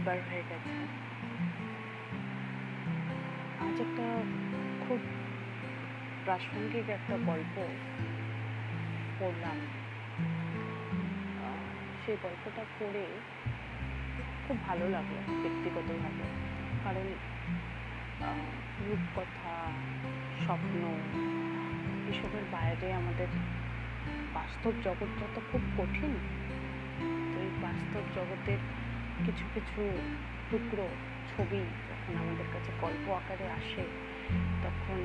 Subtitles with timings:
[0.00, 0.74] দুইবার হয়ে গেছে।
[3.58, 4.24] আজ একটা
[4.80, 4.98] খুব
[6.24, 7.56] প্রাসঙ্গিক একটা গল্প
[9.20, 9.56] পড়লাম।
[12.06, 13.06] সেই গল্পটা পড়ে
[14.48, 16.26] খুব ভালো লাগল ব্যক্তিগতভাবে।
[16.84, 17.06] কারণ
[18.88, 19.54] রূপকথা,
[20.44, 20.82] স্বপ্ন,
[22.12, 23.26] এসবের বাইরে আমাদের
[24.34, 26.18] বাস্তব জগৎটা তো খুব কঠিন।
[27.34, 28.58] তো এই বাস্তব জগতের
[29.26, 29.80] কিছু কিছু
[30.50, 30.88] টুকরো
[31.30, 31.60] ছবি
[31.90, 33.84] যখন আমাদের কাছে গল্প আকারে আসে,
[34.64, 34.98] তখন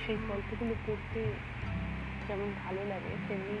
[0.00, 1.22] সেই গল্পগুলো পড়তে
[2.28, 3.56] যেমন ভালো লাগে, তেমনি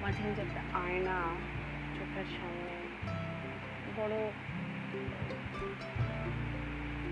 [0.00, 1.16] মাঝে মাঝে একটা আয়না
[1.96, 2.74] চোখের সামনে
[3.96, 4.14] বড়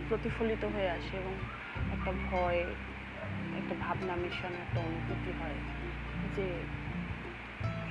[0.09, 1.34] প্রতিফলিত হয়ে আসে এবং
[1.92, 2.61] একটা ভয়,
[3.61, 5.59] একটা ভাবনা মেশানো, একটা অনুভূতি হয়
[6.37, 6.47] যে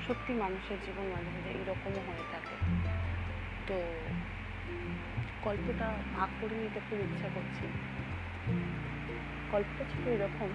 [0.08, 2.56] সত্যি মানুষের জীবন মাঝে মাঝে এরকমও হয়ে থাকে।
[3.68, 3.78] তো
[5.42, 7.66] গল্পটা ভাগ করে নিতে খুব ইচ্ছা করছি।
[9.52, 10.50] গল্পটা ছিল এরকম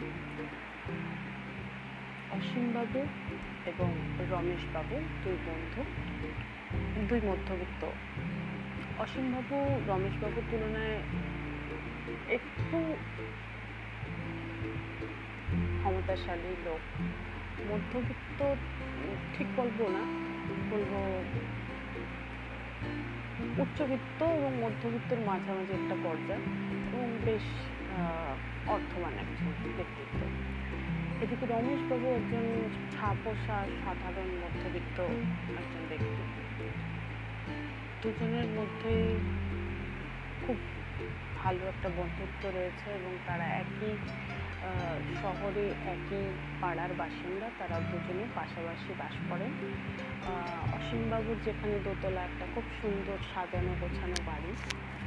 [2.30, 3.00] অসীমবাবু
[3.66, 3.90] এবং
[4.30, 5.80] রমেশবাবু দুই বন্ধু,
[7.08, 7.82] দুই মধ্যবিত্ত।
[8.98, 9.56] অসীমবাবু
[9.88, 10.98] রমেশবাবুর তুলনায়
[12.28, 12.78] একটু
[15.80, 16.82] ক্ষমতাশালী লোক।
[17.70, 18.54] মধ্যবিত্ত
[19.34, 20.02] ঠিক বলব না,
[20.70, 20.92] বলব
[23.62, 26.42] উচ্চবিত্ত এবং মধ্যবিত্তর মাঝামাঝি একটা পর্যায়
[26.86, 27.46] এবং বেশ
[28.74, 30.20] অর্থবান একজন ব্যক্তিত্ব।
[31.22, 32.46] এদিকে রমেশবাবু একজন
[32.94, 34.98] ছাপোষা সাধারণ, মধ্যবিত্ত
[35.60, 36.22] একজন ব্যক্তি।
[38.02, 38.92] দুজনের মধ্যে
[40.46, 40.56] খুব
[41.36, 43.92] ভালো একটা বন্ধুত্ব রয়েছে এবং তারা একই
[45.20, 45.64] শহরে
[45.94, 46.24] একই
[46.60, 49.50] পাড়ার বাসিন্দা, তারা দুজনে পাশাপাশি বাস করেন
[50.76, 54.50] অসীমবাবুর যেখানে দোতলা, একটা খুব সুন্দর সাজানো গোছানো বাড়ি।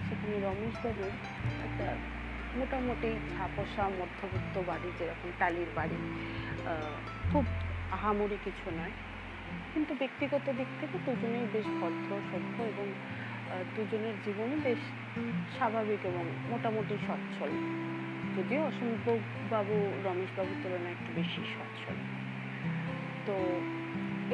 [0.07, 1.13] সেখানে রমেশবাবুর
[1.67, 1.87] একটা
[2.59, 5.97] মোটামুটি ছাপোষা, মধ্যবিত্ত বাড়ি, যেরকম টালির বাড়ি।
[7.31, 7.45] খুব
[7.97, 8.95] আহামরি কিছু নয়।
[9.73, 12.87] কিন্তু ব্যক্তিগত দিক থেকে দুজনেই বেশ ভদ্র, সভ্য এবং
[13.75, 14.81] দুজনের জীবনই বেশ
[15.55, 17.51] স্বাভাবিক এবং মোটামুটি সচ্ছল।
[18.39, 19.75] যদিও অসীমবাবু
[20.07, 21.97] রমেশবাবুর তুলনায় একটু বেশি সচ্ছল
[23.27, 23.35] তো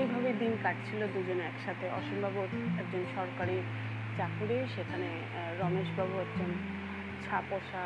[0.02, 2.40] এইভাবে দিন কাটছিল দুজনে একসাথে। অসীমবাবু
[2.82, 3.58] একজন সরকারি
[4.18, 5.10] চাকুরে, সেখানে
[5.62, 6.50] রমেশবাবু একজন
[7.26, 7.84] ছাপোষা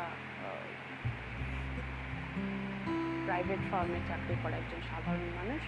[3.26, 5.62] প্রাইভেট ফার্মে চাকরি করা একজন সাধারণ মানুষ।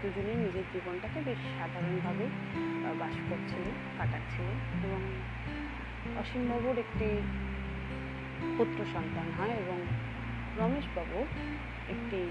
[0.00, 2.26] দুজনেই নিজের জীবনটাকে বেশ সাধারণভাবে
[3.00, 5.00] বাস করছিলেন, কাটাচ্ছিলেন। এবং
[6.22, 7.08] অসীমবাবুর একটি
[8.56, 9.78] পুত্র সন্তান হয় এবং
[10.56, 11.26] রমেশবাবু
[11.88, 12.30] একটি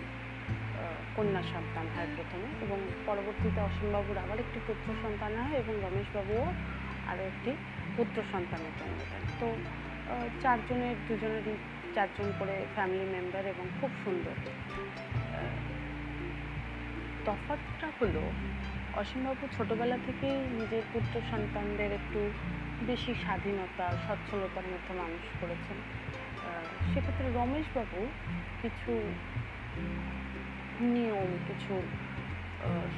[1.16, 6.54] কন্যা সন্তান হয় প্রথমে এবং পরবর্তীতে অসীমবাবুর আবার একটি পুত্র সন্তান হয় এবং রমেশবাবুও
[7.08, 7.52] আরও একটি
[7.98, 9.56] পুত্র সন্তানের জন্ম দেন। তো
[10.42, 11.58] চারজনের দুজনেরই
[11.96, 15.48] চারজন করে ফ্যামিলি মেম্বার এবং খুব সুন্দর। আহ,
[17.26, 18.32] তফাৎটা হলো
[19.00, 22.20] অসীমবাবু ছোটবেলা থেকেই নিজের পুত্র সন্তানদের একটু
[22.90, 25.78] বেশি স্বাধীনতা, সচ্ছলতার মধ্যে মানুষ করেছেন।
[26.92, 28.00] সেক্ষেত্রে রমেশবাবু
[28.62, 28.92] কিছু
[30.94, 31.74] নিয়ম, কিছু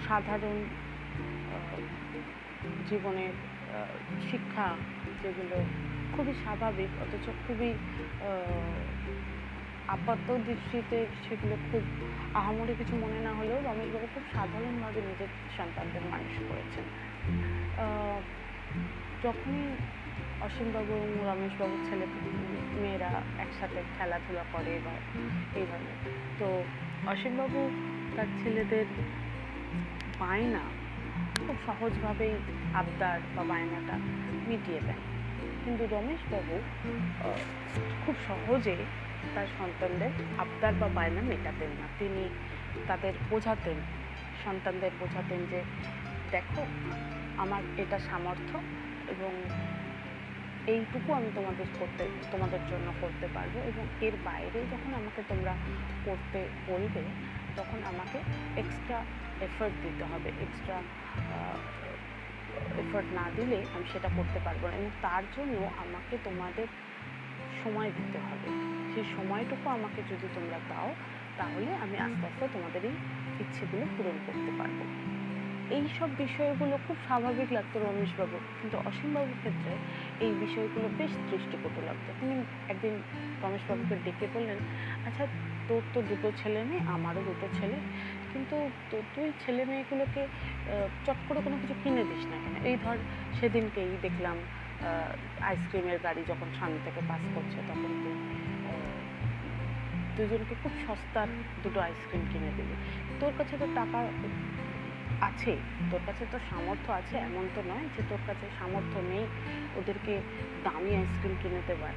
[0.07, 0.57] সাধারণ
[2.89, 3.33] জীবনের
[4.29, 4.67] শিক্ষা
[5.23, 5.57] যেগুলো
[6.13, 7.71] খুবই স্বাভাবিক, অথচ খুবই
[9.88, 11.83] আপাত দৃষ্টিতে সেগুলো খুব
[12.33, 16.85] আহামরি কিছু মনে না হলেও রমেশবাবু খুব সাধারণভাবে নিজের সন্তানদের মানুষ করেছেন।
[19.23, 19.66] যখনই
[20.45, 22.05] অসীমবাবু এবং রমেশবাবুর ছেলে
[22.81, 24.94] মেয়েরা একসাথে খেলাধুলা করে বা
[25.59, 25.91] এইভাবে
[26.39, 26.47] তো
[27.11, 27.61] অসীমবাবু
[28.15, 28.85] তার ছেলেদের
[30.19, 30.63] বায়না
[31.45, 32.33] খুব সহজভাবেই
[32.73, 33.95] আবদার বা বায়নাটা
[34.47, 35.00] মিটিয়ে দেন।
[35.65, 36.55] কিন্তু রমেশবাবু
[38.05, 38.77] খুব সহজে
[39.35, 42.30] তার সন্তানদের আবদার বা বায়না মেটাতেন না। তিনি
[42.88, 43.75] তাদের বোঝাতেন,
[44.44, 45.63] সন্তানদের বোঝাতেন যে,
[46.31, 46.65] দেখো,
[47.38, 48.57] আমার এটা সামর্থ্য
[49.07, 49.31] এবং
[50.68, 55.56] এইটুকু আমি তোমাদের করতে, তোমাদের জন্য করতে পারব এবং এর বাইরে যখন আমাকে তোমরা
[56.06, 57.01] করতে বলবে,
[57.56, 58.18] তখন আমাকে
[58.59, 59.06] এক্সট্রা
[59.42, 60.81] এফর্ট দিতে হবে। এক্সট্রা
[62.77, 66.68] এফর্ট না দিলে আমি সেটা করতে পারব না এবং তার জন্য আমাকে তোমাদের
[67.61, 68.47] সময় দিতে হবে।
[68.91, 70.89] সেই সময়টুকু আমাকে যদি তোমরা দাও,
[71.39, 72.95] তাহলে আমি আস্তে আস্তে তোমাদের এই
[73.44, 74.79] ইচ্ছেগুলো পূরণ করতে পারব।
[75.75, 79.73] এই সব বিষয়গুলো খুব স্বাভাবিক লাগতো রমেশবাবু, কিন্তু অসীমবাবুর ক্ষেত্রে
[80.25, 82.35] এই বিষয়গুলো বেশ দৃষ্টিকটু লাগতো তিনি
[82.71, 82.94] একদিন
[83.44, 84.59] রমেশবাবুকে ডেকে বললেন
[85.07, 85.23] আচ্ছা
[85.67, 87.77] তোর তো দুটো ছেলে মেয়ে, আমারও দুটো ছেলে।
[88.31, 88.56] কিন্তু
[89.15, 90.21] তুই ছেলে মেয়েগুলোকে
[91.06, 92.56] চট করে কোনো কিছু কিনে দিস না কেন?
[92.69, 92.97] এই ধর,
[93.38, 94.38] সেদিনকেই দেখলাম
[95.50, 97.91] আইসক্রিমের গাড়ি যখন সামনে থেকে পাস করছে তখন
[100.18, 101.30] দুজনকে খুব সস্তার
[101.63, 102.75] দুটো আইসক্রিম কিনে দিবি।
[103.21, 104.00] তোর কাছে তো টাকা
[105.30, 105.53] আছে,
[105.91, 109.25] তোর কাছে তো সামর্থ্য আছে, এমন তো নয় যে তোর কাছে সামর্থ্য নেই
[109.80, 110.13] ওদেরকে
[110.65, 111.94] দামি আইসক্রিম কিনে দেবার।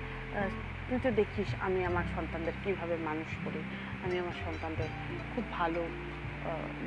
[0.87, 3.61] তুই তো দেখিস আমি আমার সন্তানদের কীভাবে মানুষ করি,
[4.05, 4.91] আমি আমার সন্তানদের
[5.33, 5.83] খুব ভালো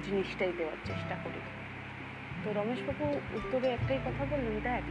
[0.06, 1.42] জিনিসটাই দেওয়ার চেষ্টা করি।
[2.42, 3.06] তো রমেশবাবু
[3.38, 4.86] উত্তরে একটাই কথা বললেন, দেখ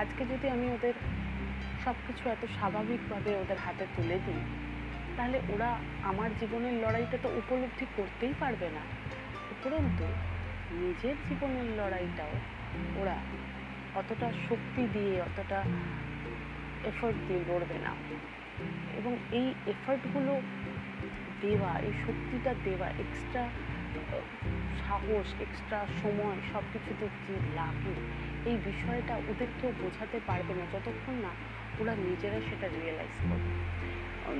[0.00, 0.92] আজকে যদি আমি ওদের
[1.84, 4.40] সব কিছু এত স্বাভাবিকভাবে ওদের হাতে তুলে দিই,
[5.16, 8.80] তাহলে ওরা আমার জীবনের লড়াইটা তো উপলব্ধি করতেই পারবে না।
[9.50, 10.04] উপরন্তু,
[10.70, 12.30] নিজের জীবনের লড়াইটাও
[13.00, 13.16] ওরা
[13.94, 15.62] অতটা শক্তি দিয়ে, অতটা
[16.84, 17.94] এফোর্ট দিয়ে লড়বে না।
[18.96, 20.40] এবং এই এফোর্টগুলো
[21.40, 23.48] দেওয়া, এই শক্তিটা দেওয়া এক্সট্রা
[24.88, 31.28] সাহস এক্সট্রা সময় সব কিছুতে যে লাগে এই বিষয়টা ওদেরকেও বোঝাতে পারবে না যতক্ষণ না
[31.80, 33.50] ওরা নিজেরা সেটা রিয়েলাইজ করবে।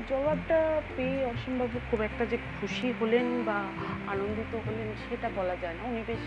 [0.08, 3.58] জবাবটা পেয়ে অসীমবাবু খুব একটা যে খুশি হলেন বা
[4.06, 6.18] আনন্দিত হলেন সেটা বলা যায় না। উনি বেশ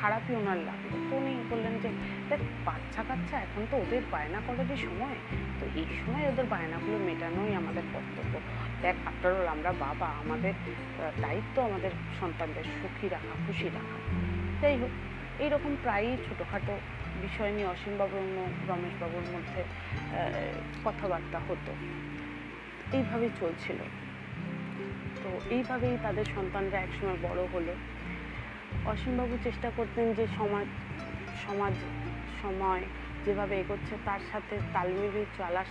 [0.00, 1.88] খারাপই ওনার লাগল। তো উনি বললেন যে,
[2.28, 5.14] দেখ বাচ্চা কাচ্চা এখন তো ওদের বায়না করারই সময়।
[5.60, 8.40] তো এই সময় ওদের বায়নাগুলো মেটানোই আমাদের কর্তব্য।
[8.82, 10.52] দেখ আফটার অল আমরা বাবা, আমাদের
[11.20, 11.90] দায়িত্ব আমাদের
[12.20, 13.96] সন্তানদের সুখী রাখা, খুশি রাখা।
[14.62, 14.90] যাই হোক
[15.38, 16.74] এইরকম প্রায়ই ছোটোখাটো
[17.22, 19.64] বিষয় নিয়ে অসীমবাবু এবং রমেশবাবুর মধ্যে
[20.84, 21.72] কথাবার্তা হতো।
[22.96, 23.78] এইভাবেই চলছিল।
[25.22, 27.74] তো এইভাবেই তাদের সন্তানরা একসময় বড় হলো।
[28.86, 30.66] অসীমবাবু চেষ্টা করতেন যে সমাজ
[31.46, 31.74] সমাজ,
[32.42, 32.82] সময়
[33.24, 35.68] যেভাবে এগোচ্ছে তার সাথে তাল মিলিয়ে চলার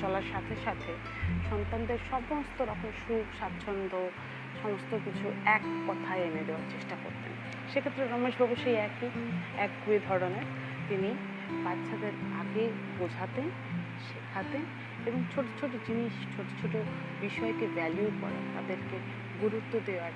[0.00, 0.92] চলার সাথে সাথে
[1.50, 4.10] সন্তানদের সমস্ত রকম সুখ, স্বাচ্ছন্দ্য
[4.62, 5.26] সমস্ত কিছু
[5.56, 7.32] এক কথায় এনে দেওয়ার চেষ্টা করতেন।
[7.72, 9.10] সেক্ষেত্রে রমেশবাবু সেই একই
[9.66, 10.46] একই ধরনের।
[10.88, 11.10] তিনি
[11.64, 12.64] বাচ্চাদের আগে
[12.98, 13.46] বোঝাতেন,
[14.08, 14.62] শেখাতেন
[15.06, 16.74] এবং ছোট ছোট জিনিস, ছোট ছোট
[17.20, 18.96] বিষয়কে ভ্যালিউ করা তাদেরকে
[19.40, 20.12] গুরুত্ব দেওয়ার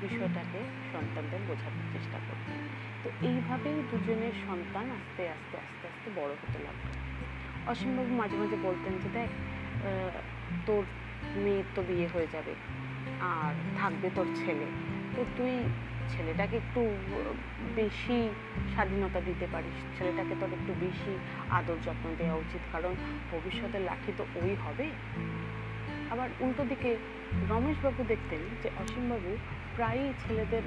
[0.00, 0.60] বিষয়টাকে
[0.92, 2.58] সন্তানদের বোঝানোর চেষ্টা করতেন।
[3.02, 6.88] তো এইভাবেই দুজনের সন্তান আস্তে আস্তে আস্তে আস্তে বড় হতে লাগল।
[7.70, 9.30] অসীমবাবু মাঝে মাঝে বলতেন যে, দেখ
[10.66, 10.84] তোর
[11.36, 12.54] মেয়ের তো বিয়ে হয়ে যাবে।
[13.20, 14.66] আর থাকবে তোর ছেলে।
[15.16, 15.52] তো তুই
[16.12, 16.80] ছেলেটাকে একটু
[17.76, 18.18] বেশি
[18.74, 21.12] স্বাধীনতা দিতে পারিস। ছেলেটাকে তোর একটু বেশি
[21.58, 22.94] আদর যত্ন দেওয়া উচিত। কারণ
[23.32, 24.86] ভবিষ্যতের লাঠি তো ওই হবে।
[26.12, 26.90] আবার উল্টো দিকে
[27.50, 29.30] রমেশবাবু দেখতেন যে অসীমবাবু
[29.76, 30.64] প্রায়ই ছেলেদের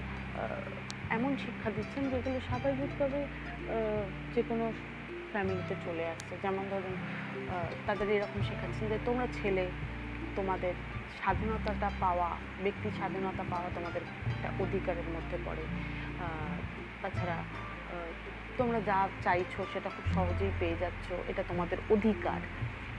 [1.10, 3.20] এমন শিক্ষা দিচ্ছেন যেগুলো স্বাভাবিকভাবে
[4.36, 4.66] যে কোনো
[5.32, 6.96] ফ্যামিলিতে চলে আসছে। যেমন ধরুন
[7.88, 9.66] তাদের এরকম শেখাচ্ছেন যে তোমরা ছেলে,
[10.36, 10.74] তোমাদের
[11.18, 12.30] স্বাধীনতাটা পাওয়া,
[12.66, 15.64] ব্যক্তি স্বাধীনতা পাওয়া তোমাদের একটা অধিকারের মধ্যে পড়ে।
[17.02, 17.38] তাছাড়া
[18.58, 22.40] তোমরা যা চাইছো সেটা খুব সহজেই পেয়ে যাচ্ছ, এটা তোমাদের অধিকার।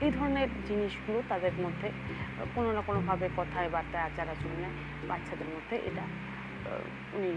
[0.05, 1.87] এই ধরনের জিনিসগুলো তাদের মধ্যে,
[2.55, 4.69] কোনো না কোনোভাবে কথায় বার্তায় আচার আচরণে
[5.09, 6.05] বাচ্চাদের মধ্যে এটা
[7.17, 7.31] উনি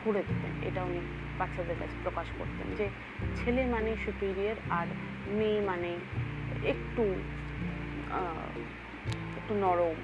[0.00, 1.00] ভরে দিতেন, এটা উনি
[1.40, 2.86] বাচ্চাদের কাছে প্রকাশ করতেন যে
[3.38, 4.86] ছেলে মানে সুপিরিয়র আর
[5.38, 5.90] মেয়ে মানে
[6.72, 7.04] একটু
[9.48, 9.96] একটু নরম,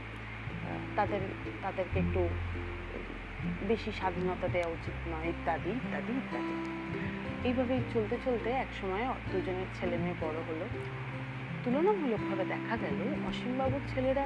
[0.99, 1.23] তাদের,
[1.65, 2.21] তাদেরকে একটু
[3.71, 6.55] বেশি স্বাধীনতা দেওয়া উচিত নয়, ইত্যাদি ইত্যাদি ইত্যাদি।
[7.49, 10.67] এইভাবেই চলতে চলতে একসময় দুজনের ছেলে মেয়ে বড় হলো।
[11.63, 12.99] তুলনামূলকভাবে দেখা গেল,
[13.31, 14.25] অসীমবাবুর ছেলেরা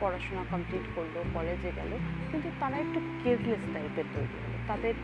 [0.00, 1.92] পড়াশোনা কমপ্লিট করল কলেজে গেল,
[2.30, 4.94] কিন্তু তারা একটু কেয়ারলেস টাইপের তৈরি হলো। তাদের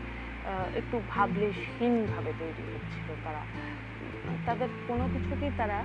[0.79, 3.41] একটু ভাবলেশহীনভাবে তৈরি হচ্ছিল তারা।
[4.47, 5.79] তাদের কোনো কিছুকেই তারা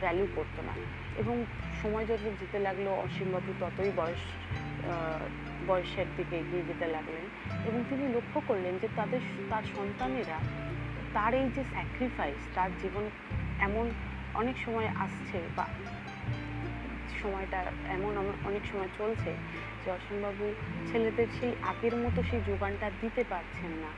[0.00, 0.72] ভ্যালু করতো না।
[1.16, 1.44] এবং
[1.82, 4.18] সময় যত যেতে লাগল অসীমবাবু ততই বয়স
[5.68, 7.24] বয়সের দিকে এগিয়ে যেতে লাগলেন।
[7.68, 10.38] এবং তিনি লক্ষ্য করলেন যে তাদের তার সন্তানেরা,
[11.14, 13.10] তার এই যে স্যাক্রিফাইস তার জীবন
[13.58, 13.90] এমন
[14.34, 15.66] অনেক সময় আসছে বা
[17.22, 19.34] সময়টা এমন অনেক সময় চলছে
[19.84, 20.54] যে অসীমবাবু
[20.92, 23.88] ছেলেদের সেই আগের মতো সেই যোগানটা দিতে পারছেন না।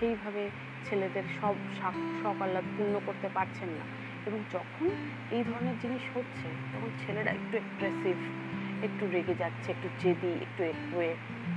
[0.00, 0.50] সেইভাবে
[0.84, 4.88] ছেলেদের সব আহ্লাদ পূর্ণ করতে পারছেন না। এবং যখন
[5.36, 8.16] এই ধরনের জিনিস হচ্ছে, তখন ছেলেরা একটু এক্সপ্রেসিভ
[8.86, 10.94] একটু রেগে যাচ্ছে, একটু জেদি, একটু একটু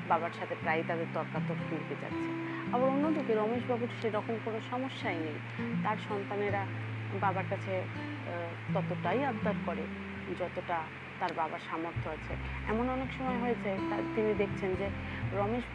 [0.07, 2.29] বাবার সাথে প্রায় তাদের তর্কাতর্কি লেগে যাচ্ছে।
[2.73, 5.37] আবার অন্যদিকে রমেশবাবুর সেরকম কোনো সমস্যাই নেই।
[5.83, 6.61] তার সন্তানেরা
[7.23, 7.73] বাবার কাছে
[8.73, 9.83] ততটাই আবদার করে
[10.39, 10.77] যতটা
[11.19, 12.33] তার বাবার সামর্থ্য আছে।
[12.71, 13.71] এমন অনেক সময় হয়েছে
[14.15, 14.87] তিনি দেখছেন যে
[15.39, 15.65] রমেশ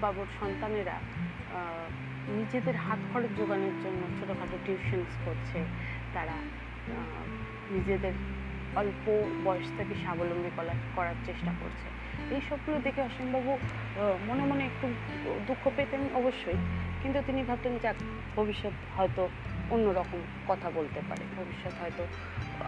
[0.00, 0.96] বাবুর সন্তানেরা
[2.38, 5.58] নিজেদের হাত খরচ জোগানোর জন্য ছোটোখাটো টিউশনস করছে
[6.14, 6.34] তারা
[7.70, 8.12] নিজেদের
[8.76, 11.88] অল্প বয়স থেকে স্বাবলম্বী করা- করার চেষ্টা করছে।
[12.34, 13.58] এই সবগুলো দেখে অসীমবাবু
[14.26, 14.94] মনে মনে একটু
[15.46, 16.56] দুঃখ পেতেন অবশ্যই,
[17.02, 17.96] কিন্তু তিনি ভাবতেন যাক
[18.36, 19.28] ভবিষ্যৎ হয়তো
[19.70, 22.06] অন্যরকম কথা বলতে পারে। ভবিষ্যৎ হয়তো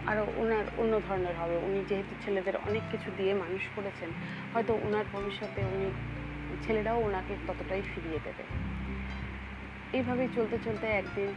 [0.05, 4.09] আরও ওনার অন্য ধরনের হবে। উনি যেহেতু ছেলেদের অনেক কিছু দিয়ে মানুষ করেছেন,
[4.53, 5.91] হয়তো ওনার ভবিষ্যতে উনি
[6.65, 8.43] ছেলেরাও ওনাকে ততটাই ফিরিয়ে দেবে।
[9.97, 11.33] এইভাবেই চলতে চলতে একদিন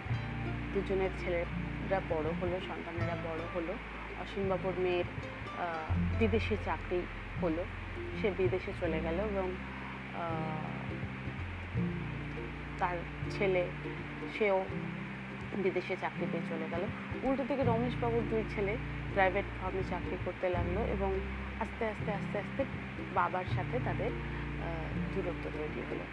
[0.74, 3.74] দুজনের ছেলেরা বড় হলো, সন্তানেরা বড় হলো।
[4.22, 5.04] অসীমবাবুর মেয়ের
[6.18, 7.00] বিদেশে চাকরি
[7.42, 7.64] হলো।
[8.22, 9.48] সে বিদেশে চলে গেল এবং
[12.78, 12.96] তার
[13.30, 13.62] ছেলে,
[14.38, 14.64] সেও
[15.62, 16.82] বিদেশে চাকরি পেয়ে চলে গেল।
[17.22, 18.76] উল্টো থেকে রমেশবাবুর দুই ছেলে
[19.14, 21.10] প্রাইভেট ফার্মে চাকরি করতে লাগল এবং
[21.60, 22.64] আস্তে আস্তে আস্তে আস্তে
[23.14, 24.10] বাবার সাথে তাদের
[25.14, 26.04] দূরত্ব তৈরি হলো।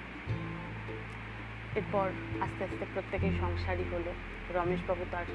[1.75, 2.09] এরপর
[2.41, 4.13] আস্তে আস্তে প্রত্যেকেই সংসারই হলো।
[4.53, 5.25] রমেশবাবু তার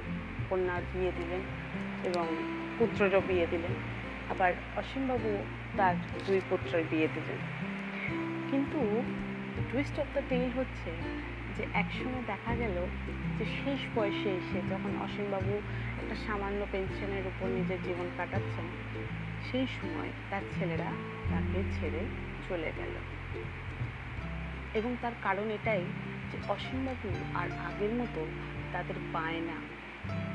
[0.50, 1.42] কন্যার বিয়ে দিলেন
[2.04, 2.26] এবং
[2.78, 3.74] পুত্রেরও বিয়ে দিলেন।
[4.28, 5.44] আবার অসীমবাবু
[5.76, 5.94] তার
[6.26, 7.38] দুই পুত্রের বিয়ে দিলেন।
[8.50, 9.02] কিন্তু
[9.72, 10.90] টুইস্ট অফ দ্য টেল হচ্ছে
[11.56, 12.76] যে একসময় দেখা গেল
[13.38, 15.52] যে শেষ বয়সে এসে যখন অসীমবাবু
[16.02, 18.66] একটা সামান্য পেনশনের উপর নিজের জীবন কাটাচ্ছেন,
[19.50, 20.90] সেই সময় তার ছেলেরা
[21.30, 22.00] তাকে ছেড়ে
[22.48, 22.94] চলে গেল।
[24.74, 25.84] এবং তার কারণ এটাই
[26.32, 28.26] যে অসীমবাবু আর আগের মতো
[28.72, 29.56] তাদের বায়না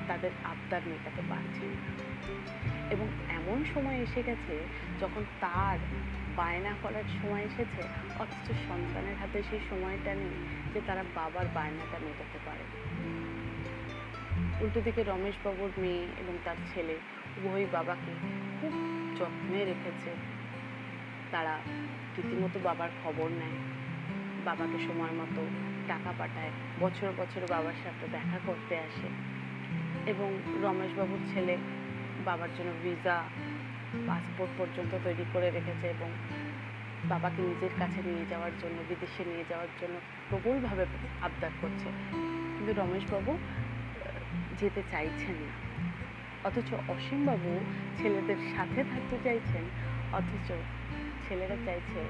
[0.07, 1.91] তাদের আবদার মেটাতে পারছেন না।
[2.89, 4.55] এবং এমন সময় এসে গেছে
[4.99, 5.77] যখন তার
[6.35, 7.81] বায়না করার সময় এসেছে,
[8.19, 10.35] অথচ সন্তানের হাতে সেই সময়টা নেই
[10.73, 12.65] যে তারা বাবার বায়নাটা মেটাতে পারে।
[14.61, 16.95] উল্টো দিকে রমেশবাবুর মেয়ে এবং তার ছেলে
[17.37, 18.13] উভয়ই বাবাকে
[18.61, 18.73] খুব
[19.19, 20.15] যত্নে রেখেছে।
[21.31, 21.59] তারা
[22.17, 23.57] রীতিমতো বাবার খবর নেয়,
[24.45, 29.07] বাবাকে সময় মতো টাকা পাঠায়। বছর বছর বাবার সাথে দেখা করতে আসে।
[30.05, 31.57] এবং রমেশবাবুর ছেলে
[32.25, 33.23] বাবার জন্য ভিসা,
[34.07, 36.11] পাসপোর্ট পর্যন্ত তৈরি করে রেখেছে এবং
[37.05, 40.85] বাবাকে নিজের কাছে নিয়ে যাওয়ার জন্য, বিদেশে নিয়ে যাওয়ার জন্য প্রবলভাবে
[41.21, 41.89] আবদার করছে।
[42.57, 43.37] কিন্তু রমেশবাবু
[44.59, 45.71] যেতে চাইছেন না।
[46.43, 47.59] অথচ অসীমবাবু
[47.97, 49.63] ছেলেদের সাথে থাকতে চাইছেন,
[50.13, 50.51] অথচ
[51.27, 52.01] ছেলেরা চাইছে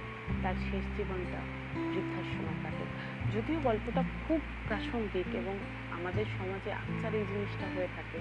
[0.43, 1.37] তার শেষ জীবনটা
[1.75, 5.55] বৃদ্ধাশ্রমে কাটুক। যদিও গল্পটা খুব প্রাসঙ্গিক এবং
[5.97, 8.19] আমাদের সমাজে আকচার এই জিনিসটা হয়ে থাকে,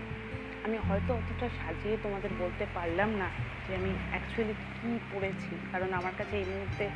[0.66, 3.28] আমি হয়তো অতটা সাজিয়ে তোমাদের বলতে পারলাম না
[3.66, 6.86] যে আমি অ্যাকচুয়ালি কী পড়েছি। কারণ আমার কাছে এই মুহূর্তে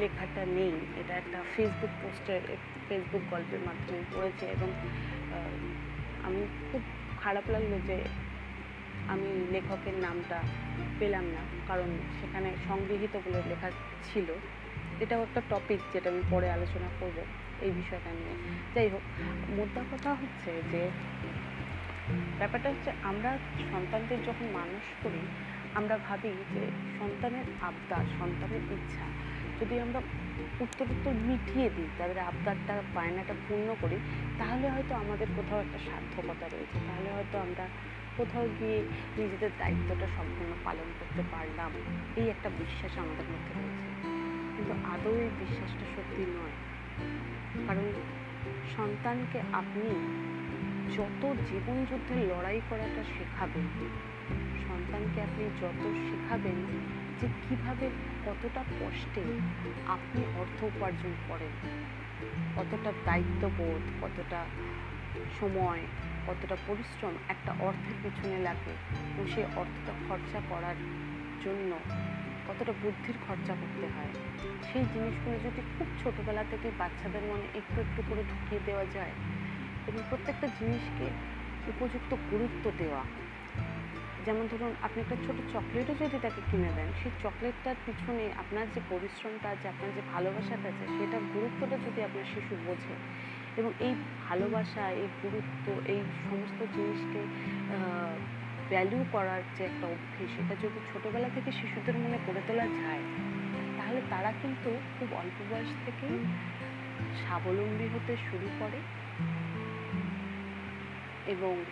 [0.00, 2.42] লেখাটা নেই। এটা একটা ফেসবুক পোস্টের
[2.86, 4.68] ফেসবুক গল্পের মাধ্যমে পড়েছি এবং
[6.26, 6.82] আমি খুব
[7.22, 7.96] খারাপ লাগল যে
[9.12, 10.38] আমি লেখকের নামটা
[10.98, 11.88] পেলাম না। কারণ
[12.18, 13.68] সেখানে সংগৃহীত বলে লেখা
[14.08, 14.28] ছিল।
[15.00, 17.16] এটাও একটা টপিক যেটা আমি পরে আলোচনা করব
[17.62, 18.34] এই বিষয়টা নিয়ে।
[18.74, 19.02] যাই হোক,
[19.50, 20.90] মোদ্দা কথা হচ্ছে যে,
[22.38, 23.38] ব্যাপারটা হচ্ছে আমরা
[23.72, 25.18] সন্তানদের যখন মানুষ করি,
[25.74, 26.66] আমরা ভাবি যে
[26.98, 29.06] সন্তানের আবদার সন্তানের ইচ্ছা,
[29.60, 30.00] যদি আমরা
[30.60, 33.98] উত্তরোত্তর মিটিয়ে দিই, তাদের আবদারটা, বায়নাটা পূর্ণ করি,
[34.38, 37.68] তাহলে হয়তো আমাদের কোথাও একটা সার্থকতা রয়েছে। তাহলে হয়তো আমরা
[38.16, 38.82] কোথাও গিয়ে
[39.18, 41.70] নিজেদের দায়িত্বটা সম্পূর্ণ পালন করতে পারলাম।
[42.16, 44.17] এই একটা বিশ্বাস আমাদের মধ্যে রয়েছে।
[44.58, 46.56] কিন্তু আদৌ এই বিশ্বাসটা সত্যি নয়।
[47.66, 47.92] কারণ
[48.76, 49.88] সন্তানকে আপনি
[50.96, 53.66] যত জীবন যুদ্ধে লড়াই করাটা শেখাবেন,
[54.68, 56.58] সন্তানকে আপনি যত শেখাবেন
[57.20, 57.90] যে কীভাবে
[58.26, 59.22] কতটা কষ্টে
[59.86, 61.54] আপনি অর্থ উপার্জন করেন,
[62.56, 64.46] কতটা দায়িত্ববোধ, কতটা
[65.40, 65.80] সময়,
[66.26, 68.74] কতটা পরিশ্রম একটা অর্থের পিছনে লাগে
[69.14, 70.74] এবং সেই অর্থটা খরচা করার
[71.44, 71.78] জন্য
[72.48, 74.12] কতটা বুদ্ধির খরচা করতে হয়?
[74.68, 79.14] সেই জিনিসগুলো যদি খুব ছোটোবেলা থেকে বাচ্চাদের মনে একটু একটু করে ঢুকিয়ে দেওয়া যায়,
[79.88, 81.06] এবং প্রত্যেকটা জিনিসকে
[81.72, 83.02] উপযুক্ত গুরুত্ব দেওয়া।
[84.26, 88.80] যেমন ধরুন, আপনি একটা ছোট চকলেটও যদি তাকে কিনে দেন, সেই চকলেটটার পিছনে আপনার যে
[88.88, 92.94] পরিশ্রমটা আছে, আপনার যে ভালোবাসাটা আছে, সেটার গুরুত্বটা যদি আপনার শিশু বোঝে,
[93.56, 93.94] এবং এই
[94.28, 97.20] ভালোবাসা, এই গুরুত্ব, এই সমস্ত জিনিসকে
[98.68, 103.02] ভ্যালু করার যে একটা অভ্যেস সেটা যদি ছোটোবেলা থেকে শিশুদের মনে গড়ে তোলা যায়,
[103.76, 106.24] তাহলে তারা কিন্তু খুব অল্প বয়স থেকেই
[107.24, 108.80] স্বাবলম্বী হতে শুরু করে
[111.26, 111.64] এবং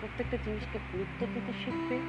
[0.00, 2.00] প্রত্যেকটা জিনিসকে গুরুত্ব দিতে শিখবে,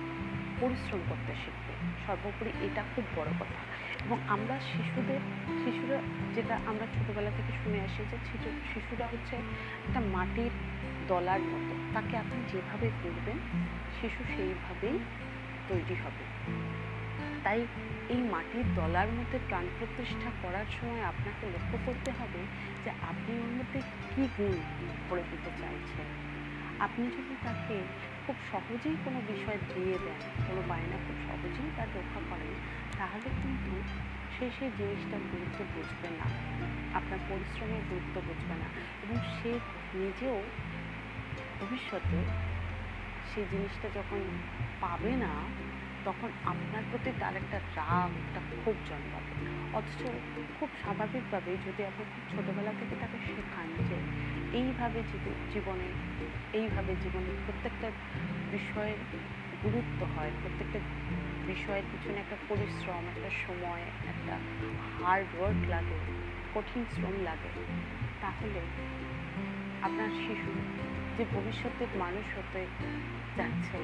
[0.62, 1.74] পরিশ্রম করতে শিখবে।
[2.08, 3.62] সর্বোপরি এটা খুব বড় কথা।
[4.05, 5.20] এবং আমরা শিশুদের,
[5.63, 6.01] শিশুরা
[6.36, 9.36] যেটা আমরা ছোটোবেলা থেকে শুনে আসি যে শিশু- শিশুরা হচ্ছে
[9.88, 10.51] একটা মাটির
[11.12, 13.38] দলার মতো, তাকে আপনি যেভাবে করবেন
[14.01, 15.00] শিশু সেইভাবেই
[15.70, 16.25] তৈরি হবে।
[17.44, 17.65] তাই
[18.10, 22.39] এই মাটির দলার মধ্যে প্রাণ প্রতিষ্ঠা করার সময় আপনাকে লক্ষ্য করতে হবে
[22.86, 23.82] যে আপনি ওর মধ্যে
[24.15, 24.58] কী গুণ
[25.10, 26.06] করে দিতে চাইছেন।
[26.80, 27.84] আপনি যদি তাকে
[28.27, 32.53] খুব সহজেই কোনো বিষয় দিয়ে দেন, কোনো বায়না খুব সহজেই তার রক্ষা করেন,
[32.98, 33.82] তাহলে কিন্তু
[34.39, 36.25] সে সেই জিনিসটার গুরুত্ব বুঝবে না।
[36.94, 38.65] আপনার পরিশ্রমের গুরুত্ব বুঝবে না।
[39.03, 39.60] এবং সে
[39.94, 40.44] নিজেও
[41.62, 42.18] ভবিষ্যতে
[43.30, 44.20] সেই জিনিসটা যখন
[44.82, 45.34] পাবে না,
[46.06, 49.34] তখন আপনার প্রতি তার একটা রাগ, একটা খুব জন্মাবে।
[49.77, 50.01] অথচ
[50.60, 53.98] খুব স্বাভাবিকভাবেই যদি আপনি খুব ছোটোবেলা থেকে তাকে শেখান যে
[54.58, 55.00] এইভাবে
[55.53, 55.88] জীবনে
[56.53, 57.88] এইভাবে জীবনে প্রত্যেকটা
[58.51, 59.00] বিষয়ের
[59.63, 60.80] গুরুত্ব হয়, প্রত্যেকটা
[61.48, 64.34] বিষয়ের পিছনে একটা পরিশ্রম, একটা সময়, একটা
[64.98, 65.98] হার্ড ওয়ার্ক লাগে,
[66.53, 67.50] কঠিন শ্রম লাগে,
[68.22, 68.62] তাহলে
[69.82, 70.51] আপনার শিশু
[71.22, 72.62] যে ভবিষ্যতে মানুষ হতে
[73.38, 73.78] যাচ্ছে,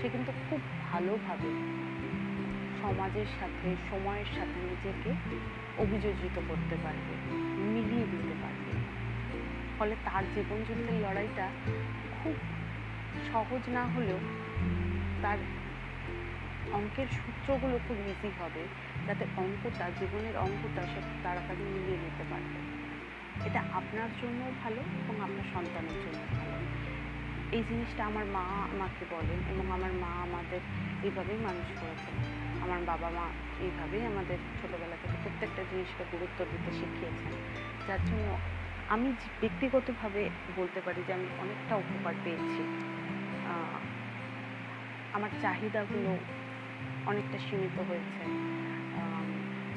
[0.00, 0.60] সে কিন্তু খুব
[0.92, 1.50] ভালোভাবে
[2.82, 5.10] সমাজের সাথে, সময়ের সাথে নিজেকে
[5.78, 7.12] অভিযোজিত করতে পারবে,
[7.74, 8.72] মিলিয়ে দিতে পারবে।
[9.78, 11.46] ফলে তার জীবন যুদ্ধের লড়াইটা
[12.18, 12.34] খুব
[13.32, 14.18] সহজ না হলেও
[15.22, 15.38] তার
[16.72, 18.62] অঙ্কের সূত্রগুলো খুব ইজি হবে,
[19.06, 22.58] যাতে অঙ্কটা, জীবনের অঙ্কটা সে তাড়াতাড়ি মিলিয়ে নিতে পারবে।
[23.44, 26.49] এটা আপনার জন্য ভালো এবং আপনার সন্তানের জন্য ভালো।
[27.52, 30.60] এই জিনিসটা আমার মা আমাকে বলেন এবং আমার মা আমাদের
[31.02, 32.14] এইভাবেই মানুষ করেছেন।
[32.62, 33.26] আমার বাবা মা
[33.60, 37.32] এইভাবেই আমাদের ছোটোবেলা থেকে প্রত্যেকটা জিনিসকে গুরুত্ব দিতে শিখিয়েছেন।
[37.88, 38.28] যার জন্য
[38.88, 39.08] আমি
[39.40, 40.22] ব্যক্তিগতভাবে
[40.56, 42.62] বলতে পারি যে আমি অনেকটা উপকার পেয়েছি।
[45.12, 46.10] আমার চাহিদাগুলো
[47.06, 48.49] অনেকটা সীমিত হয়েছে।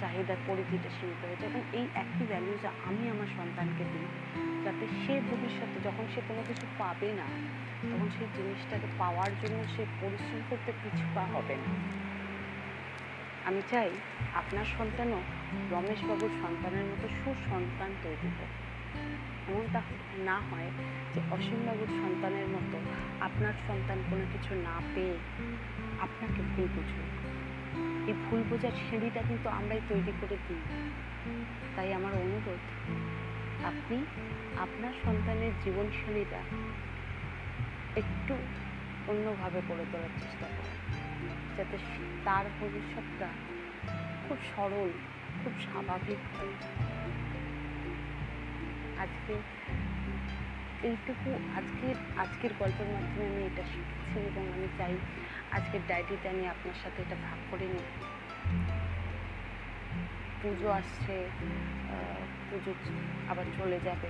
[0.03, 4.07] চাহিদার পরিধিটা সীমিত হয়েছে এবং এই একই ভ্যালুজ আমি আমার সন্তানকে দিই,
[4.65, 7.27] যাতে সে ভবিষ্যতে যখন সে কোনো কিছু পাবে না,
[7.89, 11.69] তখন সেই জিনিসটাকে পাওয়ার জন্য সে পরিশ্রম করতে পিছুপা হবে না।
[13.47, 13.89] আমি চাই
[14.33, 15.19] আপনার সন্তানও
[15.71, 18.51] রমেশবাবুর সন্তানের মতো সুসন্তান তৈরি হোক।
[19.49, 19.79] এমনটা
[20.29, 20.69] না হয়
[21.13, 22.77] যে অসীমবাবুর সন্তানের মতো
[23.27, 25.15] আপনার সন্তান কোনো কিছু না পেয়ে
[26.05, 27.09] আপনাকে ভুল বুঝুক।
[28.07, 30.61] এই ভুল বোঝার সিঁড়িটা কিন্তু আমরাই তৈরি করে দিই।
[31.75, 32.63] তাই আমার অনুরোধ,
[33.65, 33.97] আপনি
[34.57, 36.41] আপনার সন্তানের জীবনশৈলীটা
[37.95, 38.33] একটু
[39.07, 40.77] অন্যভাবে করে তোলার চেষ্টা করুন।
[41.57, 41.77] যাতে
[42.25, 43.27] তার ভবিষ্যৎটা
[44.27, 44.89] খুব সরল,
[45.43, 46.53] খুব স্বাভাবিক হয়।
[48.97, 49.33] আজকে
[50.83, 54.97] এইটুকু, আজকের আজকের গল্পের মাধ্যমে আমি এটা শিখেছি এবং আমি চাই
[55.57, 57.87] আজকের ডায়েরিতে আমি আপনার সাথে এটা ভাগ করে নিই।
[60.41, 61.15] পুজো আসছে
[62.49, 62.71] পুজো
[63.31, 64.09] আবার চলে যাবে।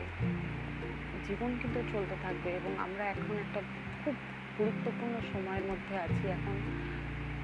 [1.27, 3.59] জীবন কিন্তু চলতে থাকবে এবং আমরা এখন একটা
[4.01, 4.15] খুব
[4.57, 6.55] গুরুত্বপূর্ণ সময়ের মধ্যে আছি। এখন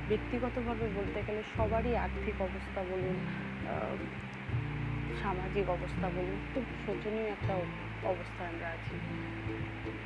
[0.09, 3.17] ব্যক্তিগতভাবে বলতে গেলে সবারই আর্থিক অবস্থা বলুন
[5.21, 7.53] সামাজিক অবস্থা বলুন, খুব শোচনীয় একটা
[8.03, 8.95] অবস্থায় আমরা আছি।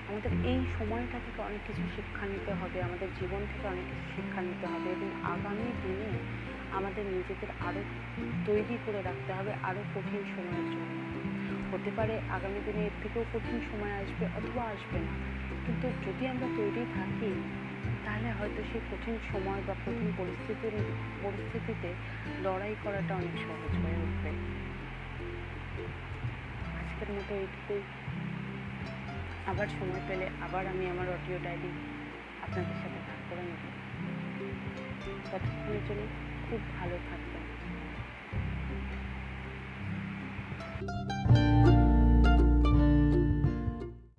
[0.07, 4.41] আমাদের এই সময়টা থেকে অনেক কিছু শিক্ষা নিতে হবে, আমাদের জীবন থেকে অনেক কিছু শিক্ষা
[4.41, 6.19] নিতে হবে এবং আগামী দিনে
[6.71, 7.83] আমাদের নিজেদের আরও
[8.45, 11.03] তৈরি করে রাখতে হবে আরও কঠিন সময়ের জন্য।
[11.71, 15.13] হতে পারে আগামী দিনে এর থেকেও কঠিন সময় আসবে অথবা আসবে না।
[15.65, 17.31] কিন্তু যদি আমরা তৈরি থাকি,
[18.05, 20.71] তাহলে হয়তো সেই কঠিন সময় বা কঠিন পরিস্থিতির
[21.23, 21.93] পরিস্থিতিতে
[22.43, 24.31] লড়াই করাটা অনেক সহজ হয়ে উঠবে।
[27.03, 27.81] আজকের মতো এইটুকুই
[29.45, 31.69] আবার সময় পেলে আবার আমি আমার অডিও ডায়েরি
[32.45, 33.63] আপনাদের সাথে ভাগ করে নেব।
[35.29, 36.03] ততক্ষণের জন্য
[36.45, 37.22] খুব ভালো থাকবেন।